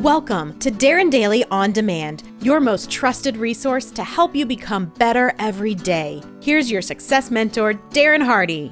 Welcome 0.00 0.58
to 0.60 0.70
Darren 0.70 1.10
Daily 1.10 1.44
On 1.50 1.72
Demand, 1.72 2.22
your 2.40 2.58
most 2.58 2.90
trusted 2.90 3.36
resource 3.36 3.90
to 3.90 4.02
help 4.02 4.34
you 4.34 4.46
become 4.46 4.86
better 4.86 5.34
every 5.38 5.74
day. 5.74 6.22
Here's 6.40 6.70
your 6.70 6.80
success 6.80 7.30
mentor, 7.30 7.74
Darren 7.90 8.24
Hardy. 8.24 8.68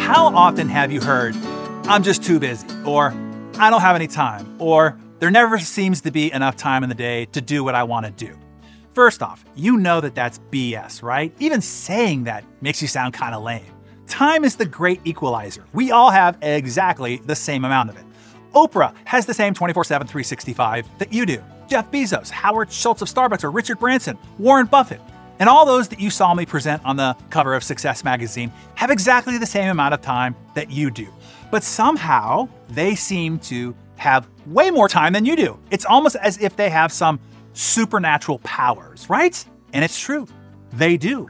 How 0.00 0.28
often 0.34 0.66
have 0.70 0.90
you 0.90 1.02
heard, 1.02 1.36
I'm 1.84 2.02
just 2.02 2.24
too 2.24 2.40
busy, 2.40 2.66
or 2.86 3.12
I 3.58 3.68
don't 3.68 3.82
have 3.82 3.96
any 3.96 4.06
time, 4.06 4.56
or 4.58 4.98
there 5.18 5.30
never 5.30 5.58
seems 5.58 6.00
to 6.00 6.10
be 6.10 6.32
enough 6.32 6.56
time 6.56 6.82
in 6.84 6.88
the 6.88 6.94
day 6.94 7.26
to 7.32 7.42
do 7.42 7.62
what 7.62 7.74
I 7.74 7.82
want 7.82 8.06
to 8.06 8.12
do? 8.12 8.34
First 8.94 9.22
off, 9.22 9.44
you 9.54 9.76
know 9.76 10.00
that 10.00 10.14
that's 10.14 10.38
BS, 10.50 11.02
right? 11.02 11.34
Even 11.38 11.60
saying 11.60 12.24
that 12.24 12.44
makes 12.62 12.80
you 12.80 12.88
sound 12.88 13.12
kind 13.12 13.34
of 13.34 13.42
lame. 13.42 13.74
Time 14.08 14.44
is 14.44 14.56
the 14.56 14.66
great 14.66 15.00
equalizer. 15.04 15.64
We 15.74 15.90
all 15.90 16.10
have 16.10 16.38
exactly 16.40 17.18
the 17.26 17.36
same 17.36 17.64
amount 17.64 17.90
of 17.90 17.96
it. 17.96 18.04
Oprah 18.54 18.94
has 19.04 19.26
the 19.26 19.34
same 19.34 19.54
24 19.54 19.84
7, 19.84 20.06
365 20.06 20.98
that 20.98 21.12
you 21.12 21.26
do. 21.26 21.42
Jeff 21.68 21.90
Bezos, 21.90 22.30
Howard 22.30 22.72
Schultz 22.72 23.02
of 23.02 23.08
Starbucks, 23.08 23.44
or 23.44 23.50
Richard 23.50 23.78
Branson, 23.78 24.16
Warren 24.38 24.66
Buffett, 24.66 25.02
and 25.38 25.48
all 25.48 25.66
those 25.66 25.88
that 25.88 26.00
you 26.00 26.08
saw 26.08 26.32
me 26.34 26.46
present 26.46 26.82
on 26.84 26.96
the 26.96 27.14
cover 27.28 27.54
of 27.54 27.62
Success 27.62 28.02
Magazine 28.02 28.50
have 28.74 28.90
exactly 28.90 29.36
the 29.36 29.46
same 29.46 29.68
amount 29.68 29.92
of 29.92 30.00
time 30.00 30.34
that 30.54 30.70
you 30.70 30.90
do. 30.90 31.08
But 31.50 31.62
somehow 31.62 32.48
they 32.70 32.94
seem 32.94 33.38
to 33.40 33.74
have 33.96 34.26
way 34.46 34.70
more 34.70 34.88
time 34.88 35.12
than 35.12 35.26
you 35.26 35.36
do. 35.36 35.58
It's 35.70 35.84
almost 35.84 36.16
as 36.16 36.40
if 36.40 36.56
they 36.56 36.70
have 36.70 36.90
some 36.92 37.20
supernatural 37.52 38.38
powers, 38.38 39.08
right? 39.10 39.44
And 39.74 39.84
it's 39.84 40.00
true. 40.00 40.26
They 40.72 40.96
do. 40.96 41.28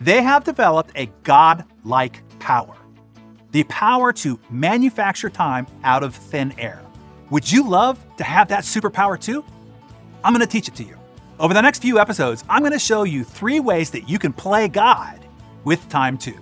They 0.00 0.22
have 0.22 0.44
developed 0.44 0.92
a 0.94 1.06
God 1.24 1.64
like 1.88 2.22
power 2.38 2.78
the 3.52 3.64
power 3.64 4.12
to 4.12 4.38
manufacture 4.50 5.30
time 5.30 5.66
out 5.84 6.02
of 6.02 6.14
thin 6.14 6.54
air. 6.58 6.82
Would 7.30 7.50
you 7.50 7.66
love 7.66 7.98
to 8.16 8.24
have 8.24 8.48
that 8.48 8.64
superpower 8.64 9.20
too? 9.20 9.44
I'm 10.24 10.32
going 10.32 10.46
to 10.46 10.50
teach 10.50 10.68
it 10.68 10.74
to 10.76 10.84
you. 10.84 10.96
Over 11.38 11.54
the 11.54 11.62
next 11.62 11.80
few 11.80 11.98
episodes, 11.98 12.44
I'm 12.48 12.60
going 12.60 12.72
to 12.72 12.78
show 12.78 13.04
you 13.04 13.24
three 13.24 13.60
ways 13.60 13.90
that 13.90 14.08
you 14.08 14.18
can 14.18 14.32
play 14.32 14.68
God 14.68 15.20
with 15.64 15.88
time 15.88 16.18
too. 16.18 16.38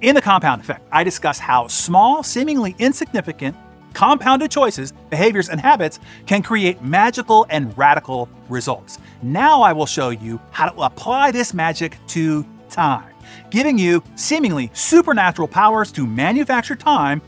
In 0.00 0.14
the 0.14 0.22
compound 0.22 0.62
effect, 0.62 0.82
I 0.90 1.04
discuss 1.04 1.38
how 1.38 1.66
small, 1.66 2.22
seemingly 2.22 2.74
insignificant, 2.78 3.54
compounded 3.92 4.50
choices, 4.50 4.92
behaviors, 5.10 5.50
and 5.50 5.60
habits 5.60 6.00
can 6.26 6.42
create 6.42 6.82
magical 6.82 7.44
and 7.50 7.76
radical 7.76 8.30
results. 8.48 8.98
Now 9.22 9.60
I 9.60 9.74
will 9.74 9.86
show 9.86 10.08
you 10.08 10.40
how 10.52 10.70
to 10.70 10.80
apply 10.80 11.32
this 11.32 11.52
magic 11.52 11.98
to 12.08 12.46
time, 12.70 13.09
giving 13.50 13.78
you 13.78 14.02
seemingly 14.14 14.70
supernatural 14.74 15.48
powers 15.48 15.92
to 15.92 16.06
manufacture 16.06 16.76
time 16.76 17.22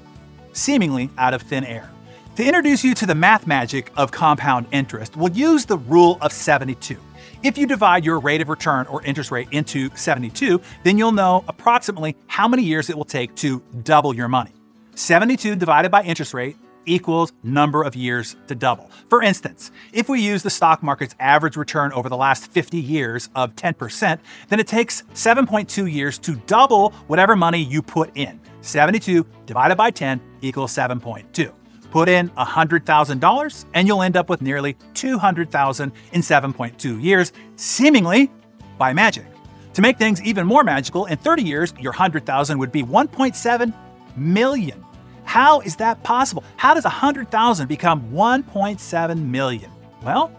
seemingly 0.52 1.10
out 1.18 1.34
of 1.34 1.42
thin 1.42 1.64
air. 1.64 1.90
To 2.36 2.44
introduce 2.44 2.82
you 2.82 2.94
to 2.94 3.06
the 3.06 3.14
math 3.14 3.46
magic 3.46 3.92
of 3.96 4.10
compound 4.10 4.66
interest, 4.72 5.16
we'll 5.16 5.32
use 5.32 5.66
the 5.66 5.78
rule 5.78 6.18
of 6.20 6.32
72. 6.32 6.96
If 7.42 7.58
you 7.58 7.66
divide 7.66 8.04
your 8.04 8.20
rate 8.20 8.40
of 8.40 8.48
return 8.48 8.86
or 8.86 9.02
interest 9.04 9.30
rate 9.30 9.48
into 9.50 9.90
72, 9.94 10.60
then 10.84 10.96
you'll 10.96 11.12
know 11.12 11.44
approximately 11.48 12.16
how 12.28 12.46
many 12.48 12.62
years 12.62 12.88
it 12.88 12.96
will 12.96 13.04
take 13.04 13.34
to 13.36 13.60
double 13.82 14.14
your 14.14 14.28
money. 14.28 14.52
72 14.94 15.56
divided 15.56 15.90
by 15.90 16.02
interest 16.02 16.34
rate 16.34 16.56
equals 16.86 17.32
number 17.42 17.82
of 17.82 17.96
years 17.96 18.36
to 18.46 18.54
double. 18.54 18.90
For 19.08 19.22
instance, 19.22 19.70
if 19.92 20.08
we 20.08 20.20
use 20.20 20.42
the 20.42 20.50
stock 20.50 20.82
market's 20.82 21.14
average 21.20 21.56
return 21.56 21.92
over 21.92 22.08
the 22.08 22.16
last 22.16 22.50
50 22.50 22.78
years 22.78 23.28
of 23.34 23.54
10%, 23.56 24.18
then 24.48 24.60
it 24.60 24.66
takes 24.66 25.02
7.2 25.14 25.92
years 25.92 26.18
to 26.18 26.36
double 26.46 26.90
whatever 27.06 27.36
money 27.36 27.62
you 27.62 27.82
put 27.82 28.16
in. 28.16 28.40
72 28.60 29.26
divided 29.46 29.76
by 29.76 29.90
10 29.90 30.20
equals 30.40 30.72
7.2. 30.72 31.52
Put 31.90 32.08
in 32.08 32.30
$100,000 32.30 33.64
and 33.74 33.86
you'll 33.86 34.02
end 34.02 34.16
up 34.16 34.30
with 34.30 34.40
nearly 34.40 34.74
$200,000 34.94 35.92
in 36.12 36.20
7.2 36.22 37.02
years, 37.02 37.32
seemingly 37.56 38.30
by 38.78 38.92
magic. 38.92 39.26
To 39.74 39.82
make 39.82 39.98
things 39.98 40.22
even 40.22 40.46
more 40.46 40.64
magical, 40.64 41.06
in 41.06 41.16
30 41.18 41.42
years, 41.42 41.74
your 41.80 41.92
$100,000 41.92 42.58
would 42.58 42.72
be 42.72 42.82
1.7 42.82 43.74
million. 44.16 44.84
How 45.32 45.60
is 45.60 45.76
that 45.76 46.02
possible? 46.02 46.44
How 46.58 46.74
does 46.74 46.84
100,000 46.84 47.66
become 47.66 48.02
1.7 48.12 49.18
million? 49.30 49.70
Well, 50.02 50.30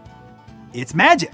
it's 0.72 0.94
magic, 0.94 1.32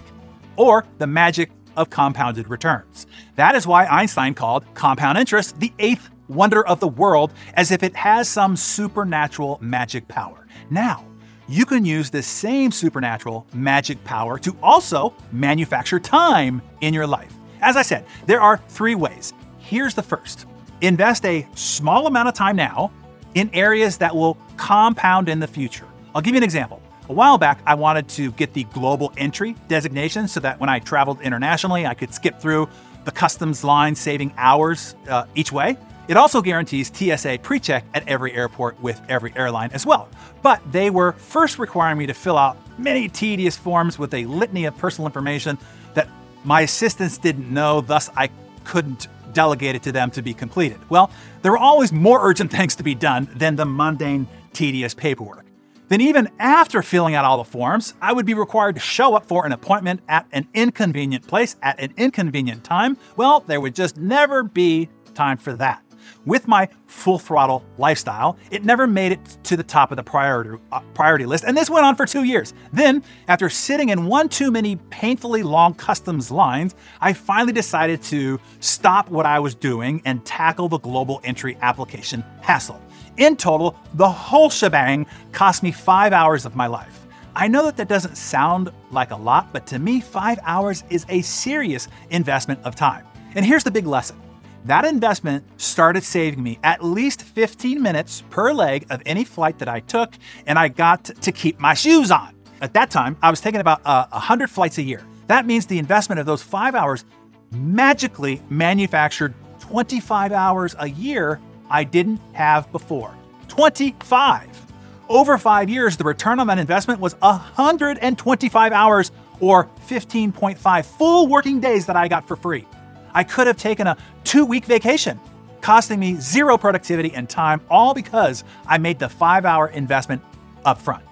or 0.57 0.87
the 0.97 1.07
magic 1.07 1.51
of 1.77 1.91
compounded 1.91 2.49
returns. 2.49 3.07
That 3.37 3.55
is 3.55 3.67
why 3.67 3.85
Einstein 3.85 4.33
called 4.33 4.65
compound 4.73 5.19
interest 5.19 5.61
the 5.61 5.75
eighth 5.79 6.09
wonder 6.27 6.67
of 6.67 6.81
the 6.81 6.89
world, 6.89 7.35
as 7.53 7.71
if 7.71 7.83
it 7.83 7.95
has 7.97 8.31
some 8.31 8.57
supernatural 8.57 9.59
magic 9.61 10.09
power. 10.09 10.47
Now, 10.71 11.05
you 11.47 11.67
can 11.67 11.85
use 11.85 12.09
this 12.09 12.27
same 12.27 12.73
supernatural 12.73 13.47
magic 13.53 14.03
power 14.05 14.39
to 14.39 14.57
also 14.63 15.13
manufacture 15.33 16.01
time 16.01 16.63
in 16.81 16.95
your 16.95 17.07
life. 17.07 17.35
As 17.61 17.77
I 17.77 17.83
said, 17.83 18.07
there 18.25 18.41
are 18.41 18.57
three 18.69 18.95
ways. 18.95 19.35
Here's 19.59 19.93
the 19.93 20.03
first 20.03 20.47
invest 20.81 21.27
a 21.27 21.47
small 21.55 22.07
amount 22.07 22.27
of 22.27 22.33
time 22.33 22.57
now 22.57 22.91
in 23.35 23.51
areas 23.53 23.99
that 23.99 24.15
will 24.15 24.37
compound 24.57 25.29
in 25.29 25.41
the 25.41 25.47
future. 25.47 25.87
I'll 26.15 26.23
give 26.23 26.35
you 26.35 26.39
an 26.39 26.45
example. 26.45 26.83
A 27.09 27.13
while 27.13 27.39
back, 27.39 27.61
I 27.67 27.75
wanted 27.75 28.09
to 28.11 28.31
get 28.33 28.53
the 28.53 28.65
global 28.65 29.13
entry 29.17 29.57
designation 29.69 30.29
so 30.29 30.41
that 30.41 30.61
when 30.61 30.69
I 30.69 30.79
traveled 30.79 31.21
internationally, 31.21 31.87
I 31.87 31.95
could 31.95 32.15
skip 32.15 32.41
through 32.41 32.69
the 33.05 33.11
customs 33.11 33.65
line, 33.65 33.95
saving 33.95 34.33
hours 34.37 34.95
uh, 35.09 35.25
each 35.35 35.51
way. 35.51 35.77
It 36.09 36.17
also 36.17 36.43
guarantees 36.43 36.91
TSA 36.93 37.39
pre 37.43 37.61
check 37.61 37.85
at 37.95 38.07
every 38.09 38.33
airport 38.33 38.81
with 38.81 39.01
every 39.09 39.33
airline 39.37 39.71
as 39.73 39.87
well. 39.87 40.09
But 40.43 40.61
they 40.73 40.91
were 40.91 41.13
first 41.13 41.59
requiring 41.59 41.99
me 41.99 42.07
to 42.07 42.15
fill 42.15 42.37
out 42.37 42.57
many 42.79 43.09
tedious 43.09 43.57
forms 43.57 43.99
with 43.99 44.13
a 44.15 44.25
litany 44.27 44.65
of 44.65 44.77
personal 44.77 45.07
information 45.07 45.59
that 45.95 46.09
my 46.45 46.63
assistants 46.63 47.19
didn't 47.19 47.53
know, 47.53 47.81
thus, 47.81 48.11
I 48.17 48.31
couldn't 48.65 49.09
delegated 49.33 49.83
to 49.85 49.93
them 49.93 50.11
to 50.13 50.23
be 50.23 50.35
completed. 50.35 50.79
Well, 50.89 51.11
there 51.43 51.53
were 51.53 51.59
always 51.59 51.93
more 51.93 52.27
urgent 52.27 52.51
things 52.57 52.75
to 52.77 52.83
be 52.83 52.95
done 52.95 53.29
than 53.35 53.57
the 53.57 53.65
mundane, 53.65 54.27
tedious 54.53 54.95
paperwork. 54.95 55.47
Then, 55.89 56.01
even 56.01 56.29
after 56.39 56.83
filling 56.83 57.17
out 57.17 57.25
all 57.25 57.39
the 57.39 57.45
forms, 57.45 57.95
I 58.01 58.13
would 58.13 58.25
be 58.25 58.35
required 58.35 58.77
to 58.77 58.81
show 58.81 59.17
up 59.17 59.27
for 59.27 59.45
an 59.45 59.51
appointment 59.51 60.03
at 60.09 60.25
an 60.31 60.47
inconvenient 60.55 61.27
place 61.27 61.57
at 61.63 61.81
an 61.81 61.93
inconvenient 61.97 62.63
time. 62.63 62.97
Well, 63.17 63.41
there 63.41 63.61
would 63.61 63.75
just 63.75 63.97
never 63.97 64.45
be 64.45 64.89
time 65.15 65.37
for 65.37 65.53
that. 65.55 65.83
With 66.27 66.49
my 66.49 66.69
full 66.87 67.19
throttle 67.19 67.65
lifestyle, 67.79 68.37
it 68.51 68.65
never 68.65 68.87
made 68.87 69.13
it 69.13 69.39
to 69.45 69.57
the 69.57 69.63
top 69.63 69.91
of 69.91 69.97
the 69.97 70.03
priority, 70.03 70.63
uh, 70.73 70.81
priority 70.95 71.27
list, 71.27 71.45
and 71.45 71.57
this 71.57 71.71
went 71.71 71.87
on 71.87 71.97
for 71.97 72.07
two 72.07 72.25
years. 72.25 72.55
Then, 72.73 73.03
after 73.29 73.49
sitting 73.49 73.89
in 73.89 74.07
one 74.07 74.29
too 74.29 74.51
many 74.51 74.77
painfully 74.91 75.43
long 75.43 75.75
customs 75.75 76.31
lines, 76.31 76.75
I 77.01 77.13
finally 77.13 77.53
decided 77.53 78.03
to 78.05 78.39
stop 78.61 79.09
what 79.11 79.27
I 79.27 79.39
was 79.39 79.55
doing 79.55 80.03
and 80.05 80.25
tackle 80.25 80.69
the 80.69 80.79
global 80.79 81.21
entry 81.25 81.57
application 81.63 82.25
hassle. 82.43 82.81
In 83.17 83.37
total, 83.37 83.77
the 83.95 84.09
whole 84.09 84.51
shebang 84.51 85.07
cost 85.33 85.63
me 85.63 85.73
five 85.73 86.13
hours 86.13 86.47
of 86.47 86.57
my 86.57 86.67
life. 86.67 87.07
I 87.35 87.49
know 87.49 87.65
that 87.65 87.77
that 87.77 87.89
doesn't 87.89 88.17
sound 88.17 88.71
like 88.91 89.13
a 89.13 89.17
lot, 89.17 89.53
but 89.53 89.67
to 89.69 89.79
me, 89.79 90.01
five 90.01 90.39
hours 90.43 90.85
is 90.91 91.07
a 91.09 91.23
serious 91.23 91.89
investment 92.11 92.61
of 92.65 92.75
time. 92.75 93.07
And 93.35 93.47
here's 93.47 93.65
the 93.65 93.71
big 93.71 93.87
lesson 93.87 94.21
that 94.65 94.85
investment 94.85 95.45
started 95.61 96.05
saving 96.05 96.43
me 96.43 96.59
at 96.63 96.85
least 96.85 97.23
15 97.23 97.81
minutes 97.81 98.23
per 98.31 98.53
leg 98.53 98.87
of 98.91 99.03
any 99.07 99.25
flight 99.25 99.59
that 99.59 99.69
I 99.69 99.81
took, 99.81 100.15
and 100.47 100.59
I 100.59 100.69
got 100.69 101.05
to 101.05 101.33
keep 101.33 101.59
my 101.59 101.75
shoes 101.75 102.11
on. 102.11 102.35
At 102.61 102.75
that 102.75 102.91
time, 102.91 103.17
I 103.23 103.31
was 103.31 103.41
taking 103.41 103.61
about 103.61 103.81
uh, 103.85 104.07
100 104.11 104.51
flights 104.51 104.79
a 104.79 104.83
year. 104.83 105.03
That 105.29 105.47
means 105.47 105.67
the 105.67 105.79
investment 105.79 106.19
of 106.21 106.27
those 106.27 106.43
five 106.43 106.75
hours 106.75 107.05
magically 107.53 108.43
manufactured 108.51 109.35
25 109.61 110.33
hours 110.33 110.75
a 110.79 110.89
year 110.89 111.41
I 111.71 111.85
didn't 111.85 112.21
have 112.33 112.71
before. 112.73 113.15
25! 113.49 114.67
Over 115.09 115.39
five 115.39 115.69
years, 115.69 115.97
the 115.97 116.05
return 116.05 116.39
on 116.39 116.47
that 116.49 116.59
investment 116.59 117.01
was 117.01 117.15
125 117.21 118.73
hours 118.73 119.11
or 119.41 119.69
15.5 119.89 120.85
full 120.85 121.27
working 121.27 121.61
days 121.61 121.87
that 121.87 121.97
I 121.97 122.07
got 122.07 122.29
for 122.29 122.37
free. 122.37 122.67
I 123.15 123.25
could 123.25 123.47
have 123.47 123.57
taken 123.57 123.87
a 123.87 123.97
two 124.25 124.45
week 124.45 124.65
vacation, 124.65 125.19
costing 125.61 126.01
me 126.01 126.17
zero 126.17 126.57
productivity 126.57 127.13
and 127.15 127.29
time, 127.29 127.61
all 127.71 127.95
because 127.95 128.45
I 128.67 128.79
made 128.79 128.99
the 128.99 129.09
five 129.09 129.45
hour 129.45 129.69
investment 129.69 130.23
upfront. 130.65 131.03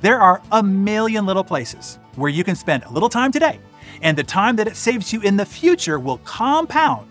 There 0.00 0.20
are 0.20 0.42
a 0.50 0.62
million 0.62 1.26
little 1.26 1.44
places 1.44 1.98
where 2.16 2.30
you 2.30 2.44
can 2.44 2.56
spend 2.56 2.84
a 2.84 2.90
little 2.90 3.08
time 3.08 3.32
today, 3.32 3.58
and 4.02 4.16
the 4.16 4.24
time 4.24 4.56
that 4.56 4.66
it 4.66 4.76
saves 4.76 5.12
you 5.12 5.20
in 5.22 5.36
the 5.36 5.46
future 5.46 5.98
will 5.98 6.18
compound 6.18 7.08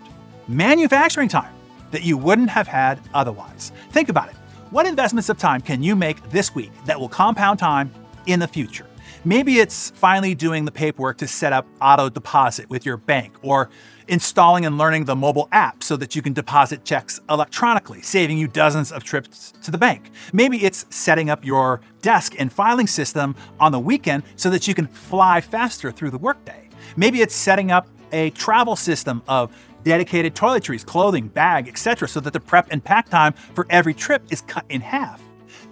manufacturing 0.48 1.28
time 1.28 1.52
that 1.90 2.02
you 2.02 2.16
wouldn't 2.16 2.50
have 2.50 2.66
had 2.66 3.00
otherwise. 3.14 3.72
Think 3.90 4.08
about 4.08 4.28
it. 4.28 4.34
What 4.70 4.86
investments 4.86 5.28
of 5.28 5.38
time 5.38 5.60
can 5.60 5.82
you 5.82 5.94
make 5.94 6.30
this 6.30 6.54
week 6.54 6.70
that 6.86 6.98
will 6.98 7.08
compound 7.08 7.58
time 7.58 7.92
in 8.26 8.40
the 8.40 8.48
future? 8.48 8.86
Maybe 9.24 9.58
it's 9.58 9.90
finally 9.90 10.34
doing 10.34 10.64
the 10.64 10.72
paperwork 10.72 11.18
to 11.18 11.28
set 11.28 11.52
up 11.52 11.66
auto 11.80 12.08
deposit 12.08 12.68
with 12.68 12.84
your 12.84 12.96
bank, 12.96 13.34
or 13.42 13.70
installing 14.12 14.66
and 14.66 14.76
learning 14.76 15.06
the 15.06 15.16
mobile 15.16 15.48
app 15.52 15.82
so 15.82 15.96
that 15.96 16.14
you 16.14 16.20
can 16.20 16.34
deposit 16.34 16.84
checks 16.84 17.18
electronically, 17.30 18.02
saving 18.02 18.36
you 18.36 18.46
dozens 18.46 18.92
of 18.92 19.02
trips 19.02 19.54
to 19.62 19.70
the 19.70 19.78
bank. 19.78 20.10
Maybe 20.34 20.64
it's 20.64 20.84
setting 20.94 21.30
up 21.30 21.42
your 21.46 21.80
desk 22.02 22.34
and 22.38 22.52
filing 22.52 22.86
system 22.86 23.34
on 23.58 23.72
the 23.72 23.80
weekend 23.80 24.24
so 24.36 24.50
that 24.50 24.68
you 24.68 24.74
can 24.74 24.86
fly 24.86 25.40
faster 25.40 25.90
through 25.90 26.10
the 26.10 26.18
workday. 26.18 26.68
Maybe 26.94 27.22
it's 27.22 27.34
setting 27.34 27.70
up 27.70 27.88
a 28.12 28.28
travel 28.30 28.76
system 28.76 29.22
of 29.26 29.50
dedicated 29.82 30.34
toiletries, 30.34 30.84
clothing, 30.84 31.28
bag, 31.28 31.66
etc., 31.66 32.06
so 32.06 32.20
that 32.20 32.34
the 32.34 32.40
prep 32.40 32.68
and 32.70 32.84
pack 32.84 33.08
time 33.08 33.32
for 33.54 33.66
every 33.70 33.94
trip 33.94 34.22
is 34.30 34.42
cut 34.42 34.66
in 34.68 34.82
half. 34.82 35.22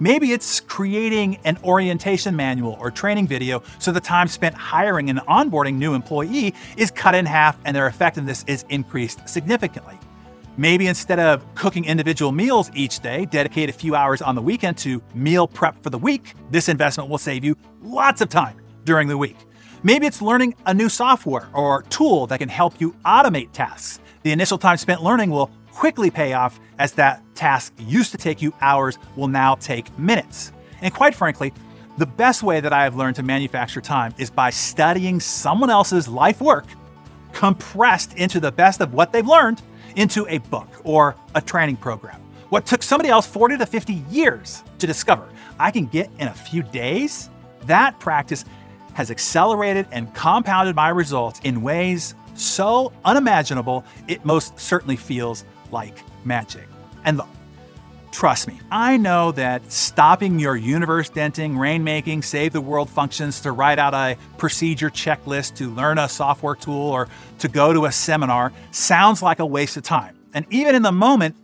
Maybe 0.02 0.32
it's 0.32 0.60
creating 0.60 1.38
an 1.44 1.58
orientation 1.62 2.34
manual 2.34 2.78
or 2.80 2.90
training 2.90 3.26
video 3.26 3.62
so 3.78 3.92
the 3.92 4.00
time 4.00 4.28
spent 4.28 4.54
hiring 4.54 5.10
and 5.10 5.18
onboarding 5.20 5.74
new 5.74 5.92
employee 5.92 6.54
is 6.78 6.90
cut 6.90 7.14
in 7.14 7.26
half 7.26 7.58
and 7.66 7.76
their 7.76 7.86
effectiveness 7.86 8.42
is 8.46 8.64
increased 8.70 9.28
significantly. 9.28 9.98
Maybe 10.56 10.86
instead 10.86 11.20
of 11.20 11.44
cooking 11.54 11.84
individual 11.84 12.32
meals 12.32 12.70
each 12.74 13.00
day, 13.00 13.26
dedicate 13.26 13.68
a 13.68 13.74
few 13.74 13.94
hours 13.94 14.22
on 14.22 14.34
the 14.34 14.42
weekend 14.42 14.78
to 14.78 15.02
meal 15.14 15.46
prep 15.46 15.82
for 15.82 15.90
the 15.90 15.98
week. 15.98 16.34
This 16.50 16.70
investment 16.70 17.10
will 17.10 17.18
save 17.18 17.44
you 17.44 17.54
lots 17.82 18.22
of 18.22 18.30
time 18.30 18.56
during 18.84 19.06
the 19.06 19.18
week. 19.18 19.36
Maybe 19.82 20.06
it's 20.06 20.22
learning 20.22 20.54
a 20.64 20.72
new 20.72 20.88
software 20.88 21.48
or 21.52 21.82
tool 21.82 22.26
that 22.28 22.38
can 22.38 22.48
help 22.48 22.80
you 22.80 22.92
automate 23.04 23.52
tasks. 23.52 24.00
The 24.22 24.32
initial 24.32 24.56
time 24.58 24.78
spent 24.78 25.02
learning 25.02 25.30
will 25.30 25.50
quickly 25.72 26.10
pay 26.10 26.32
off 26.32 26.60
as 26.78 26.92
that 26.92 27.22
task 27.34 27.72
used 27.78 28.12
to 28.12 28.18
take 28.18 28.42
you 28.42 28.52
hours 28.60 28.98
will 29.16 29.28
now 29.28 29.54
take 29.54 29.96
minutes. 29.98 30.52
And 30.82 30.92
quite 30.92 31.14
frankly, 31.14 31.52
the 31.98 32.06
best 32.06 32.42
way 32.42 32.60
that 32.60 32.72
I 32.72 32.84
have 32.84 32.96
learned 32.96 33.16
to 33.16 33.22
manufacture 33.22 33.80
time 33.80 34.14
is 34.18 34.30
by 34.30 34.50
studying 34.50 35.20
someone 35.20 35.70
else's 35.70 36.08
life 36.08 36.40
work 36.40 36.66
compressed 37.32 38.14
into 38.14 38.40
the 38.40 38.50
best 38.50 38.80
of 38.80 38.94
what 38.94 39.12
they've 39.12 39.26
learned 39.26 39.62
into 39.96 40.26
a 40.28 40.38
book 40.38 40.68
or 40.84 41.16
a 41.34 41.40
training 41.40 41.76
program. 41.76 42.20
What 42.48 42.66
took 42.66 42.82
somebody 42.82 43.08
else 43.08 43.26
40 43.26 43.58
to 43.58 43.66
50 43.66 43.94
years 44.10 44.64
to 44.78 44.86
discover, 44.86 45.28
I 45.58 45.70
can 45.70 45.86
get 45.86 46.10
in 46.18 46.28
a 46.28 46.34
few 46.34 46.62
days. 46.62 47.30
That 47.66 47.98
practice 48.00 48.44
has 48.94 49.10
accelerated 49.10 49.86
and 49.92 50.12
compounded 50.14 50.74
my 50.74 50.88
results 50.88 51.40
in 51.44 51.62
ways 51.62 52.14
so 52.34 52.92
unimaginable, 53.04 53.84
it 54.08 54.24
most 54.24 54.58
certainly 54.58 54.96
feels 54.96 55.44
like 55.72 56.02
magic. 56.24 56.66
And 57.04 57.16
look, 57.16 57.28
trust 58.12 58.48
me, 58.48 58.58
I 58.70 58.96
know 58.96 59.32
that 59.32 59.70
stopping 59.70 60.38
your 60.38 60.56
universe 60.56 61.08
denting, 61.08 61.54
rainmaking, 61.54 62.24
save 62.24 62.52
the 62.52 62.60
world 62.60 62.90
functions 62.90 63.40
to 63.40 63.52
write 63.52 63.78
out 63.78 63.94
a 63.94 64.16
procedure 64.36 64.90
checklist, 64.90 65.56
to 65.56 65.70
learn 65.70 65.98
a 65.98 66.08
software 66.08 66.54
tool, 66.54 66.90
or 66.90 67.08
to 67.38 67.48
go 67.48 67.72
to 67.72 67.86
a 67.86 67.92
seminar 67.92 68.52
sounds 68.70 69.22
like 69.22 69.38
a 69.38 69.46
waste 69.46 69.76
of 69.76 69.82
time. 69.82 70.16
And 70.34 70.46
even 70.50 70.74
in 70.74 70.82
the 70.82 70.92
moment, 70.92 71.36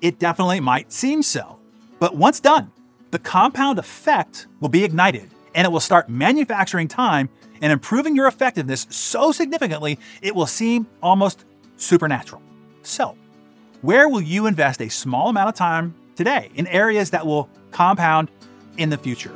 it 0.00 0.18
definitely 0.18 0.60
might 0.60 0.92
seem 0.92 1.22
so. 1.22 1.58
But 1.98 2.16
once 2.16 2.40
done, 2.40 2.72
the 3.10 3.18
compound 3.18 3.78
effect 3.78 4.46
will 4.60 4.68
be 4.68 4.84
ignited 4.84 5.30
and 5.54 5.64
it 5.64 5.70
will 5.70 5.80
start 5.80 6.08
manufacturing 6.08 6.88
time 6.88 7.28
and 7.60 7.72
improving 7.72 8.16
your 8.16 8.26
effectiveness 8.26 8.86
so 8.90 9.32
significantly 9.32 9.98
it 10.22 10.34
will 10.34 10.46
seem 10.46 10.86
almost 11.02 11.44
supernatural. 11.76 12.40
So, 12.82 13.16
where 13.82 14.08
will 14.08 14.20
you 14.20 14.46
invest 14.46 14.80
a 14.82 14.90
small 14.90 15.28
amount 15.28 15.48
of 15.48 15.54
time 15.54 15.94
today 16.16 16.50
in 16.54 16.66
areas 16.66 17.10
that 17.10 17.26
will 17.26 17.48
compound 17.70 18.30
in 18.76 18.90
the 18.90 18.98
future? 18.98 19.34